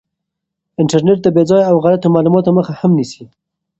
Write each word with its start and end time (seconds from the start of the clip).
انټرنیټ 0.81 1.17
د 1.23 1.27
بې 1.35 1.43
ځایه 1.49 1.65
او 1.71 1.75
غلطو 1.83 2.13
معلوماتو 2.15 2.55
مخه 2.57 2.73
هم 2.81 2.91
نیسي. 2.99 3.23